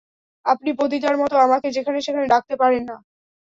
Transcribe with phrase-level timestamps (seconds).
[0.45, 2.95] আপনি পতিতার মতো আমাকে যেখানে-সেখানে ডাকতে পারেন না।